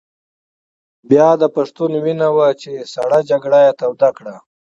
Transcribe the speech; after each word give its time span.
بیا 1.09 1.27
د 1.41 1.43
پښتون 1.55 1.91
وینه 2.03 2.27
وه 2.35 2.47
چې 2.61 2.71
سړه 2.93 3.19
جګړه 3.29 3.59
یې 3.65 3.71
توده 3.81 4.09
کړه. 4.17 4.35